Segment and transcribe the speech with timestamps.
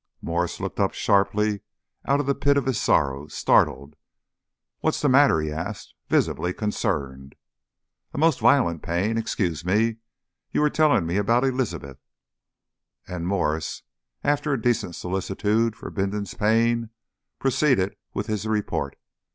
[0.19, 1.61] Mwres looked up sharply
[2.07, 3.95] out of the pit of his sorrows, startled.
[4.79, 7.35] "What's the matter?" he asked, visibly concerned.
[8.11, 9.15] "A most violent pain.
[9.15, 9.97] Excuse me!
[10.51, 11.99] You were telling me about Elizabeth."
[13.07, 13.83] And Mwres,
[14.23, 16.89] after a decent solicitude for Bindon's pain,
[17.37, 18.97] proceeded with his report.